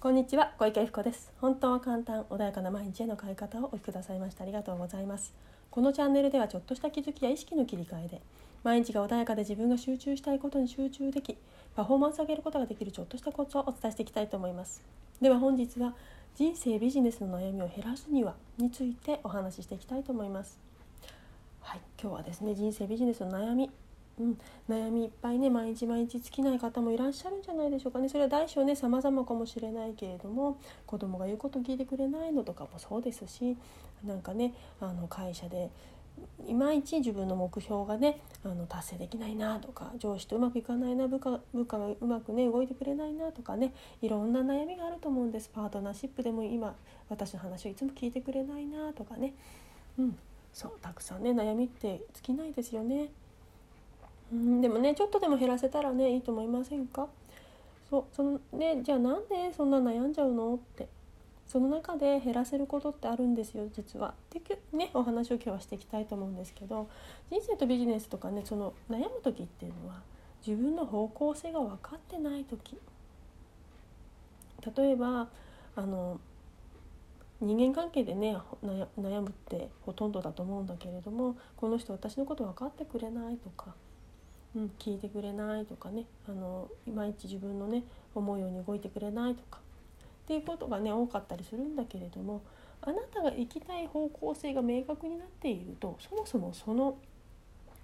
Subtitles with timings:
[0.00, 1.30] こんにちは小池恵子です。
[1.42, 5.34] 本当は簡単穏やかな毎日への変え方をお聞きくださいましてありがとうございます。
[5.70, 8.22] このチャンネルではちょっとした気づきや意識の切り替えで
[8.64, 11.36] 毎日が穏やかで自分が集中したいことに集中でき
[11.76, 14.82] パフォーマンスを上げることができるちょっとしたコツをお伝えしていきたいと思います。
[15.20, 15.92] では本日は
[16.34, 20.58] 人生ビジネスの悩みを減らすにはについてお話ししていきたいと思います。
[21.60, 23.70] はい今日はですね人生ビジネスの悩み
[24.20, 28.08] うん、悩みいっぱいね毎日毎日尽きない方もいらっしゃるんじゃないでしょうかね。
[28.08, 33.56] それは大小ね様々かもしれないけれども子供が言うこと聞いてくれないのとかもそうですし
[34.04, 35.70] なんかねあの会社で
[36.46, 45.48] いまいち自分の目標がねあの達成できないなとか上司とうまくいかないな部下部下がうまくね動いてくれないなとかねいろんな悩みがあると思うんです。
[45.48, 46.74] パートナーシップでも今
[47.08, 49.32] 私の話をいつも聞いてくれないなとかね。
[49.98, 50.18] うん。
[50.52, 53.08] そうたくさんね悩みって尽きないですよね。
[54.32, 57.08] うんでもねちょっとでも減らせたらねいいと思いませんか？
[57.88, 60.54] そうそのねじゃあなんでそんな悩んじゃうの？
[60.54, 60.88] って。
[61.48, 64.14] その中で減らせることってあるんですよ実は。
[64.30, 64.40] で
[64.72, 66.88] ねお話を今日はしていきたいと思うんですけど
[67.28, 69.96] 人生とビジネスとかねその悩む時っていうのは
[70.46, 72.78] 自分の方向性が分かってない時。
[74.76, 75.26] 例えば
[75.74, 76.20] あの
[77.40, 78.36] 人間関係でね
[78.96, 83.74] 悩むってほとんどだと思うんだけれどもこの人私のこと分かってくれないとか
[84.54, 87.84] うん、聞いてくれないとかねあのいまいち自分のね
[88.14, 92.42] 思うように動いてくれないとかっていうことがね多かったりするんだけれども
[92.82, 96.96] あなたが行きたい方向性が明確になっているとそもそもその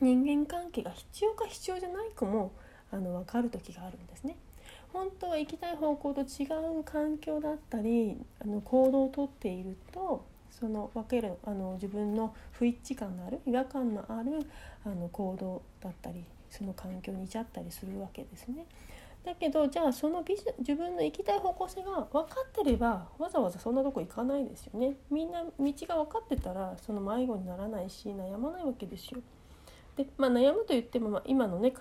[0.00, 2.52] 人間関係が必要か必要じゃないかも
[2.90, 4.36] あの分かる時があるんですね。
[4.92, 6.46] 本当は行きたい方向と違
[6.78, 14.46] う環境だったりあの行動をとっているとその分けるあの自分の不一致感のある違和感のある
[14.84, 16.24] あの行動だったり
[16.56, 18.66] その環境にいちゃったりするわけですね。
[19.24, 24.96] だけどじゃあそのビジ自分の行きたい方向性が分かってればわざわざそんなとこ行かないですよね。
[25.10, 29.20] みんな道が分かってたらその迷子にならないし悩まないわけですよ。
[29.96, 31.72] で、まあ、悩むと言っても、まあ、今のね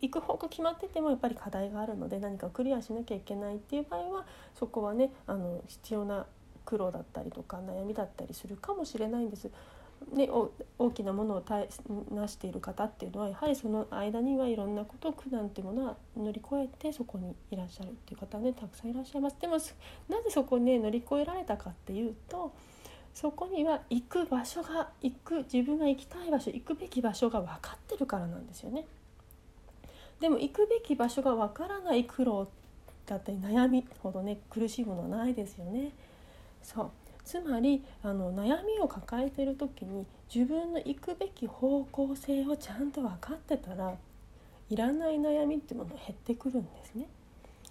[0.00, 6.26] 行く方向決まっててもやっぱり課題があるので何かクリアしなきゃいけないっていう場合はそこはねあの必要な
[6.64, 9.50] 苦労だったりとか悩みだったりするかもしれないんです。
[10.12, 10.28] ね、
[10.78, 11.44] 大きなものを
[12.10, 19.36] 成している方っていうのはやはりその間にはいろんなこと苦難っていうものは乗り越えてそこにいらっしゃるっていう方ねたくさんいらっしゃいます。
[19.40, 19.58] でもな
[20.22, 22.52] ぜそこね乗り越えられたかっていうと
[23.14, 28.86] そこには行く場所が行く自分が行きたい場所行くべき場所が分かってるからなんですよね。
[30.20, 32.48] でも行くべき場所が分からない苦労
[33.06, 35.90] だったり悩みほどね苦しいものはないですよね。
[36.62, 36.90] そう
[37.24, 43.94] つまりあの悩みを抱えてる時に自分の行くべき方向性をちゃんと分かってたら
[44.68, 47.06] いらない悩みってもの減ってくるんですね。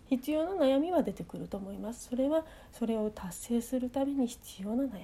[0.09, 2.09] 必要な悩みは出てくると思います。
[2.09, 4.99] それはそれを達成するために必要な悩み。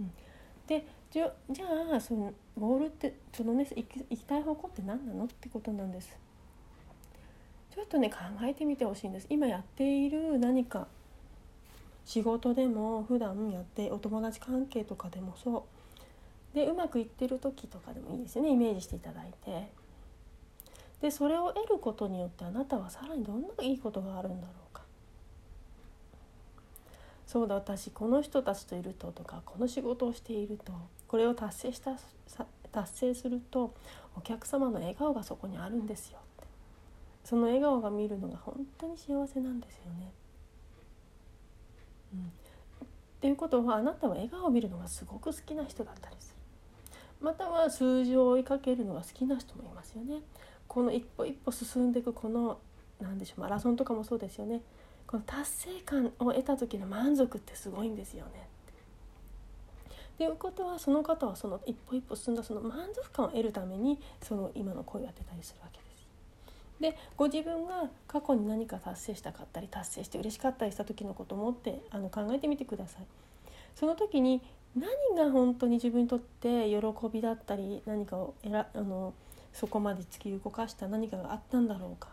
[0.00, 0.12] うん、
[0.66, 6.16] でじゃじゃあそのゴールってそのね行き行きたい方向って何なのってことなんです。
[7.74, 9.26] ちょっとね考えてみてほしいんです。
[9.30, 10.86] 今やっている何か
[12.04, 15.66] 仕事でも普段やってお友達関係とかでもそ
[16.52, 16.56] う。
[16.56, 18.50] でうまくいってる時とかでもいいですよね。
[18.50, 19.70] イメージしていただいて。
[21.00, 24.82] でそれを得ることによってあなたはさらにどんないいことがあるんだろうか。
[27.26, 30.72] そうだ私この人たちといるととかこの仕事をしていると
[31.08, 31.96] これを達成した
[32.70, 33.74] 達成すると
[34.16, 36.46] お客様の笑顔がそこにあるんですよって。
[37.24, 40.12] その笑顔が見るのが本当に幸せなんですよね。
[42.16, 42.86] っ
[43.20, 46.36] ていうことはあなたは笑顔を見るのがすごく好きな人だったりする。
[47.24, 50.22] または数字を追いかけるのが好きな人もいますよね。
[50.66, 52.58] この一歩一歩進んでいくこの
[53.00, 54.62] 何でしょうマラソンとかもそうですよね。
[55.06, 58.48] この達成感を得た時の満足ってすごいんですよね。
[60.14, 65.91] っていうことはその方はその一歩一歩進んだその満足感を得るためにその今の声を当てたりするわけです。
[66.82, 73.06] でご自分が過去に何か達成したかったり達成して嬉しかったりした時のことを思ってあの考えてみてください。
[73.74, 74.42] その時に
[74.76, 76.78] 何が本当に自分にとって喜
[77.10, 79.14] びだったり何かをえらあの
[79.52, 82.08] そこまで突き動かした何かがあったんだろうか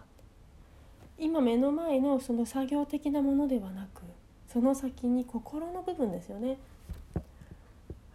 [1.17, 4.03] 今目の前のその作業的なものではなく
[4.47, 6.57] その先に心の部分ですよね。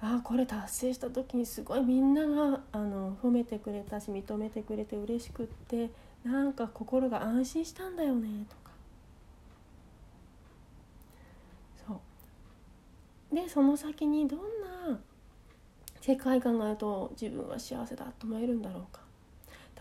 [0.01, 5.89] ああこれ達成した時にすごいみんながあの褒めてくれたし認めてくれて嬉しくって
[6.25, 8.71] なんか心が安心したんだよねとか。
[11.87, 12.01] そ
[13.33, 13.35] う。
[13.35, 14.41] でその先にどん
[14.91, 14.99] な
[16.01, 19.05] 世界観があると自分は幸せだと思えるんだろうか。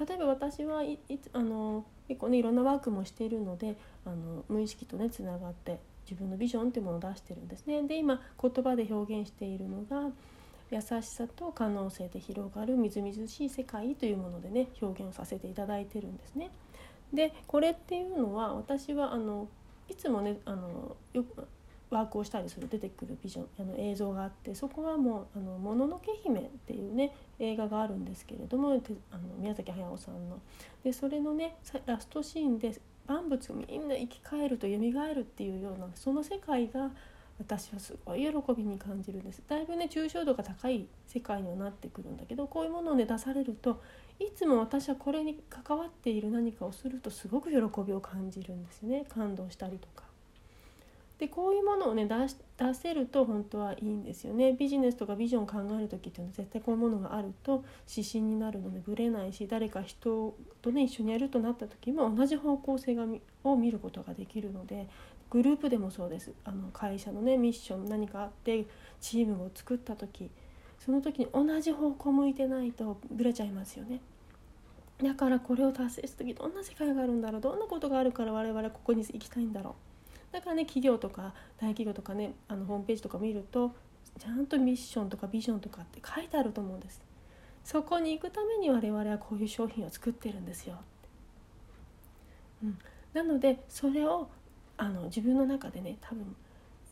[0.05, 5.79] 例えば私はいいあの結構ねいろんなワークもしているのであの無意識とねつながって
[6.09, 7.83] 自分のビジョンっていうものを出してるんですね。
[7.83, 10.09] で今言葉で表現しているのが
[10.73, 16.51] 優しさと可能性で広がるみずみずしい世界というものでね表現させていただいてるんですね。
[17.13, 19.47] でこれっていうのは私はあの
[19.87, 21.47] いつもねあのよく
[21.91, 28.81] ワークをしたりする出てくるビジョンあの映像があってそこはもう「あのもののけ姫」っていうね映画があるんですけれどもあの
[29.37, 30.39] 宮崎駿さんの。
[30.83, 31.55] でそれのね
[31.85, 32.73] ラストシーンで
[33.05, 36.89] 万物がみんな生き返ると蘇るっていうようなその世界が
[37.39, 39.41] 私はすごい喜びに感じるんです。
[39.47, 43.81] だいぶね抽象度が高い世界にはなってくるんだけどこういうものをね出されると
[44.19, 49.05] いつも私はこれに関わっている何かをするとすごく喜びを感じるんですね。
[49.09, 50.03] 感動したりとか。
[51.19, 54.53] でこういうものをね出し出せると本当はいいんですよね。
[54.53, 63.05] ビジネスとかビジョンを考える時っていうのは絶対こういうものがあると指針になるのでぶれないし誰か人とね一緒にやるとなった時も同じ方向性が
[63.43, 64.87] を見ることができるので
[65.33, 66.31] グループでもそうです。
[66.43, 68.67] あの会社のねミッション何かあって
[69.01, 70.29] チームを作った時
[70.77, 73.99] その時に同じ方向向いてないとブレちゃいますよね。
[75.01, 80.33] だからこれを達成した時どんな世界があるんだろうどんなことがあるから我々ここに行きたいんだろう。
[80.33, 83.75] だからね企業とか大企業とかねあのホームページとか見ると
[84.19, 87.01] ちゃんとミッションとかビジョンとかって書いてあると思うんです。
[87.63, 90.75] そこに行くために我々はこういう商品を作ってるんですよ、
[92.61, 92.77] うん、
[93.13, 94.29] なのでそれを
[94.83, 96.35] あの自分の中でね多分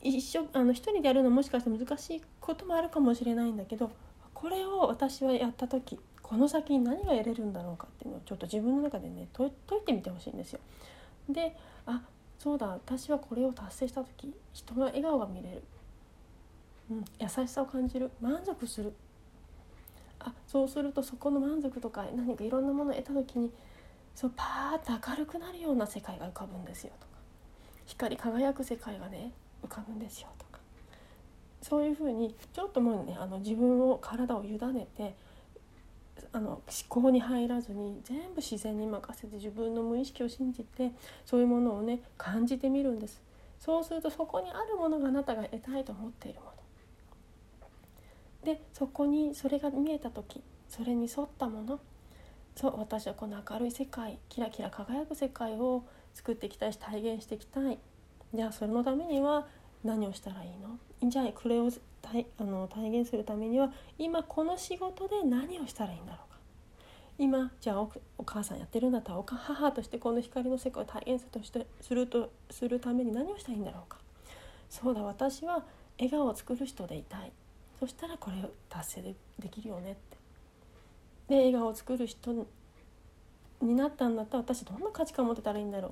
[0.02, 3.92] 一緒あの一人でやるのもしかして難しいこともあるかもしれないんだけど
[4.34, 9.52] これを私はやった時この先に何が得れるんだろうかっていうのをちょっと自分の中でね解い
[9.86, 10.62] てみてほしいんですよ。
[11.30, 11.54] で
[11.86, 12.02] あ
[12.40, 15.64] そうだ私はこれを達成した時人の笑顔が見れる、
[16.90, 18.10] うん、優しさを感じる。
[18.22, 18.94] 満足する。
[20.20, 23.52] あそうするとそこの満足とか何かいろんなものを得た時に
[24.16, 27.11] そうパーッと明るくなるような世界が浮かぶんですよと。
[27.92, 29.32] 光り輝く世界がね
[29.64, 30.60] 浮かぶんですよとか。
[31.62, 35.16] そういうふうにちょっともうねあの自分を体を委ねて
[36.32, 40.92] あの思考に入らずに全部自然に任せて自分の無意識を信じて
[41.26, 43.22] そういうものをね感じてみるんです。
[43.60, 46.52] そうするとそこにあるものがあなたが得たいと思っているもの。
[48.44, 51.80] でそこにそれが見えた時それに沿ったもの。
[52.56, 57.80] そう私はこの明るい世界キラキラ輝く世界を作っていきたいし体現していきたい。
[58.34, 59.48] じゃあそれのためには
[59.84, 61.10] 何をしたらいいの？
[61.10, 61.70] じゃあこれを
[62.02, 66.38] 体あの体現するためには今この仕事で何をしたらいいんだろうか？
[67.18, 67.82] 今じゃあ
[68.18, 73.98] お母さんやってるんだったらお母としてこの光の世界を体現するとしてするとするために何をしたらいいんだろうか？
[74.70, 75.64] そうだ私は
[75.98, 77.32] 笑顔を作る人でいたい。
[77.80, 80.02] そしたらこれを達成でできるよねって。
[81.30, 82.46] で笑顔を作る人
[83.62, 85.92] になったんだったら私どんな価値観を持ってたらいいんだろう？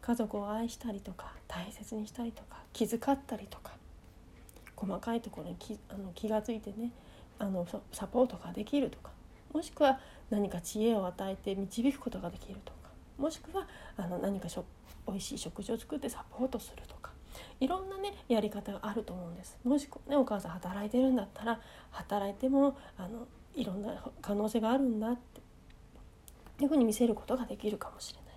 [0.00, 3.72] 家族を愛したりとか大切にしたりとか気遣ったりとか
[4.76, 6.90] 細かいところに気あの気が付いてね
[7.38, 9.10] あのサポートができるとか
[9.52, 9.98] もしくは
[10.30, 12.78] 何か知恵を与えて導くことができるとか
[13.18, 13.66] もしくは
[13.96, 14.64] あの何かしょ
[15.06, 17.10] 美味しい食事を作ってサポートするとか
[17.58, 19.58] いろんなねやり方があると思うんです。
[19.64, 21.60] もしねお母さん働いてるんだったら
[21.90, 28.29] 働いてもあのいろんな可能性があるんだっていうふうに見せることができるかもしれない。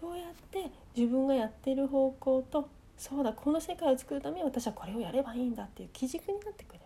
[0.00, 6.84] そうやって自分がやってる方向とそうだこの世界を作るために私はこれをやればいいんだっていう基軸になってくれる。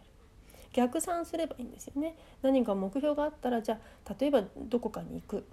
[0.72, 2.16] 逆算すればいいんですよね。
[2.42, 3.78] 何か目標があったらじゃ
[4.08, 5.46] あ例えばどこかに行く。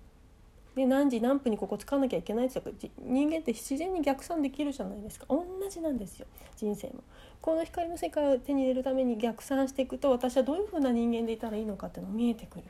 [0.75, 2.61] で何時何分にここ使わなきゃいけないって
[2.97, 5.25] 人間って自然に逆算できるじゃないですか。
[5.29, 7.03] 同じなんですよ人生も。
[7.41, 12.65] この光の世界を手に入れるために逆算していくと私はどういうふうな人間でいたらいいのかっていうのが見えてくる。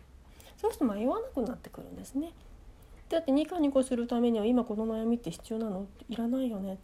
[0.57, 2.31] そうすると迷わなくなってくるんですね。
[3.11, 5.85] だって2か2個するためには今この悩みって必要なの？
[6.09, 6.77] いらないよね。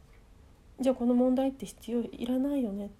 [0.79, 2.01] じゃあこの問題って必要？
[2.01, 2.91] いらないよね。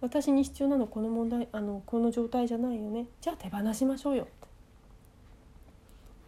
[0.00, 3.06] 私に必要なのこの問題あのこの状態じゃないよね。
[3.20, 4.28] じゃあ手放しましょうよ。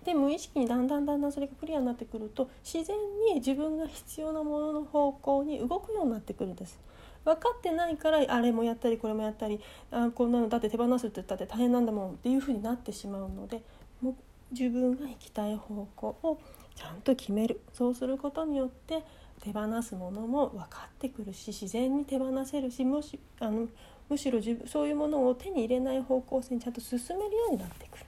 [0.04, 2.97] で無意識にだんだんだんだんそれがクリアになってくると自然
[3.28, 6.78] に自分が必要なものの方向に動くようになってくるんです。
[7.25, 9.61] 分かってないからあれもやったりこれもやったり
[9.92, 13.62] あこんなのだって手放すって言ったって大変なんだもんっていうふうになってしまうので
[14.52, 16.38] 自分が行きたい方向を
[16.75, 19.02] ちゃんと決めるそうすることによって
[19.42, 23.66] 手放すものも分かってくるし自然に手放せるしむしあの
[24.09, 28.04] むしろ自分そういうものを手に入れない方向性にちゃんと進めるようになってくる。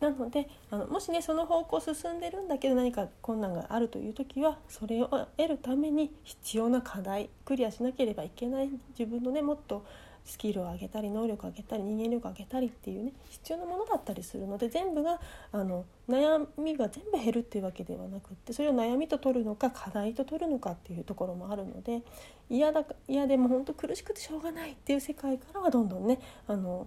[0.00, 9.86] なのであのもしねその方向進んでるんだけど何か困難があるという時はそれを得るために必要な課題クリアしなければいけない自分のねもっと
[10.24, 22.02] スキルを上げたり能力を上げたり人間力を上げたりっていうね必要なものだったりするので全部があの悩みが全部減るっていうわけではなくってそれを悩みと取るのか課題と取るのかっていうところもあるので
[22.48, 26.86] 嫌だ嫌でも本当苦しくてしょうがないっていう世界からはどんどんねあの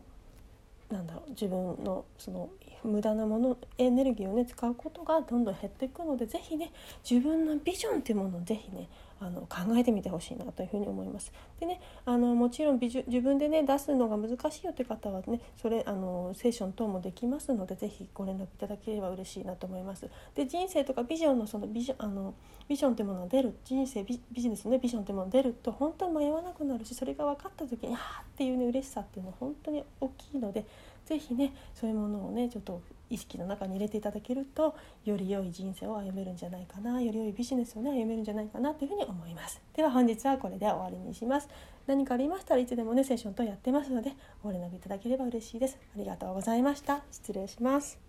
[0.90, 2.50] なんだろう自分のその
[2.84, 6.72] 無駄なものエネルギーをね使うことがどんどん減っていくので是非ね
[7.10, 8.88] 自分のビジョンっていうものを是非ね
[9.20, 11.32] あの考えてみてほしいなというふに思います。
[11.60, 20.10] でねあのもちろん自分でね出すのが難しいよという方はねそれあのセッション等もできますので是非ご連絡いただければ嬉しいなと思います。
[20.36, 22.34] で人生とかビジョンのそのビジョンあの
[22.68, 30.66] ビジョンというものが出る人生ビジネスの、ね、ビジョンというものが出ると本当に迷わなくなるしそれが分かった時にああっていうね嬉しさっていうのは本当に大きいので
[31.06, 39.62] 是非ねそういうものをねちょっと意識の中に入れていただけるとより良い人生を歩めるんじゃないかなより良いビジネスをね歩めるんじゃないかなというふうに思います。
[39.76, 41.48] では本日はこれで終わりにします。
[41.88, 45.78] 何かありましたらいつでもねセッションとやってますのでご連絡いただければ嬉しいです。
[45.96, 47.04] ありがとうございました。
[47.12, 48.05] 失礼します。